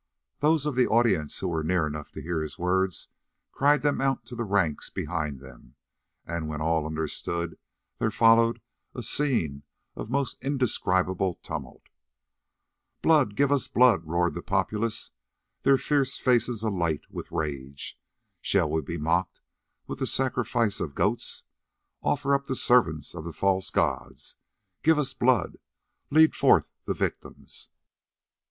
[0.39, 3.07] Those of the audience who were near enough to hear his words
[3.51, 5.75] cried them out to the ranks behind them,
[6.25, 7.55] and when all understood
[7.99, 8.61] there followed
[8.95, 9.61] a scene
[9.95, 11.83] of most indescribable tumult.
[13.03, 15.11] "Blood, give us blood!" roared the populace,
[15.61, 17.95] their fierce faces alight with rage.
[18.41, 19.39] "Shall we be mocked
[19.85, 21.43] with the sacrifice of goats?
[22.01, 24.35] Offer up the servants of the false gods.
[24.81, 25.57] Give us blood!
[26.09, 27.69] Lead forth the victims!"